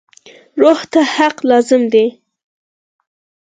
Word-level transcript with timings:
روح 0.61 0.79
ته 0.91 0.99
حق 1.15 1.37
لازم 1.49 1.81
دی. 1.93 2.05